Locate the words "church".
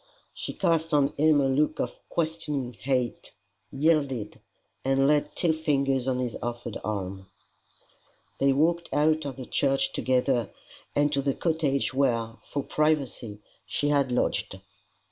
9.45-9.93